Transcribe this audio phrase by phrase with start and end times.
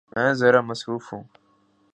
[0.15, 1.23] میں ذرا مصروف ہوں۔